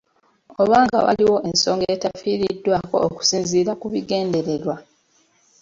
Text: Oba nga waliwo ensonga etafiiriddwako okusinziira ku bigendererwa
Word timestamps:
Oba 0.61 0.77
nga 0.85 0.97
waliwo 1.05 1.37
ensonga 1.49 1.85
etafiiriddwako 1.95 2.95
okusinziira 3.07 3.71
ku 3.81 3.85
bigendererwa 3.93 4.75